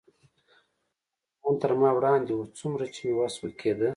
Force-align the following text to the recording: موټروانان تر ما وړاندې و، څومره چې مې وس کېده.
موټروانان 1.43 1.57
تر 1.61 1.71
ما 1.81 1.89
وړاندې 1.95 2.31
و، 2.35 2.41
څومره 2.57 2.85
چې 2.95 3.01
مې 3.07 3.13
وس 3.17 3.35
کېده. 3.59 3.89